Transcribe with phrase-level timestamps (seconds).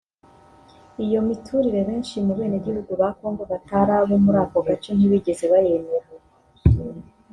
[1.05, 6.07] Iyo miturire benshi mu benegihugu ba Congo batari abo muri ako gace ntibigeze bayemera